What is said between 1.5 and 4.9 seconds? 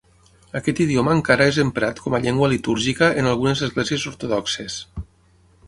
és emprat com a llengua litúrgica en algunes esglésies ortodoxes.